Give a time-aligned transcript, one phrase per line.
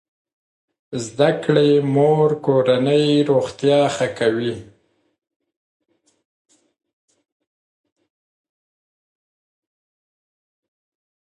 [1.05, 4.55] زده کړې مور کورنۍ روغتیا ښه کوي.